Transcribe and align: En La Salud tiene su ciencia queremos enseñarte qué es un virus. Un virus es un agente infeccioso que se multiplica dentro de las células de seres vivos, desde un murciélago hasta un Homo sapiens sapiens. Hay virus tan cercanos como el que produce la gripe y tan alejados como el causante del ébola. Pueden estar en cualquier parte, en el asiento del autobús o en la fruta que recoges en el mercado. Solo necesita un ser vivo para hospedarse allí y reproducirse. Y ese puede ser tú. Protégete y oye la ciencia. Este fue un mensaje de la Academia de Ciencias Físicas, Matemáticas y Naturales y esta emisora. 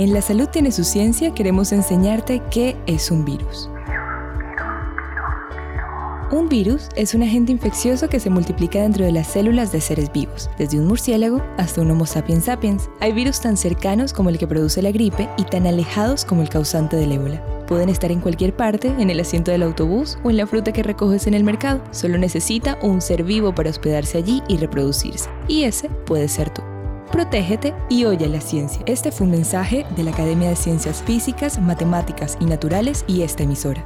En 0.00 0.14
La 0.14 0.22
Salud 0.22 0.48
tiene 0.48 0.72
su 0.72 0.82
ciencia 0.82 1.34
queremos 1.34 1.72
enseñarte 1.72 2.40
qué 2.50 2.74
es 2.86 3.10
un 3.10 3.26
virus. 3.26 3.68
Un 6.32 6.48
virus 6.48 6.88
es 6.96 7.12
un 7.12 7.22
agente 7.22 7.52
infeccioso 7.52 8.08
que 8.08 8.18
se 8.18 8.30
multiplica 8.30 8.80
dentro 8.80 9.04
de 9.04 9.12
las 9.12 9.26
células 9.26 9.72
de 9.72 9.82
seres 9.82 10.10
vivos, 10.10 10.48
desde 10.56 10.80
un 10.80 10.86
murciélago 10.86 11.42
hasta 11.58 11.82
un 11.82 11.90
Homo 11.90 12.06
sapiens 12.06 12.46
sapiens. 12.46 12.88
Hay 13.00 13.12
virus 13.12 13.42
tan 13.42 13.58
cercanos 13.58 14.14
como 14.14 14.30
el 14.30 14.38
que 14.38 14.46
produce 14.46 14.80
la 14.80 14.90
gripe 14.90 15.28
y 15.36 15.44
tan 15.44 15.66
alejados 15.66 16.24
como 16.24 16.40
el 16.40 16.48
causante 16.48 16.96
del 16.96 17.12
ébola. 17.12 17.44
Pueden 17.66 17.90
estar 17.90 18.10
en 18.10 18.20
cualquier 18.20 18.56
parte, 18.56 18.88
en 18.98 19.10
el 19.10 19.20
asiento 19.20 19.50
del 19.50 19.64
autobús 19.64 20.16
o 20.24 20.30
en 20.30 20.38
la 20.38 20.46
fruta 20.46 20.72
que 20.72 20.82
recoges 20.82 21.26
en 21.26 21.34
el 21.34 21.44
mercado. 21.44 21.82
Solo 21.90 22.16
necesita 22.16 22.78
un 22.80 23.02
ser 23.02 23.22
vivo 23.22 23.54
para 23.54 23.68
hospedarse 23.68 24.16
allí 24.16 24.42
y 24.48 24.56
reproducirse. 24.56 25.28
Y 25.46 25.64
ese 25.64 25.90
puede 26.06 26.26
ser 26.28 26.48
tú. 26.48 26.62
Protégete 27.12 27.74
y 27.88 28.04
oye 28.04 28.28
la 28.28 28.40
ciencia. 28.40 28.82
Este 28.86 29.10
fue 29.10 29.26
un 29.26 29.32
mensaje 29.32 29.84
de 29.96 30.04
la 30.04 30.12
Academia 30.12 30.48
de 30.48 30.56
Ciencias 30.56 31.02
Físicas, 31.02 31.60
Matemáticas 31.60 32.36
y 32.40 32.44
Naturales 32.44 33.04
y 33.08 33.22
esta 33.22 33.42
emisora. 33.42 33.84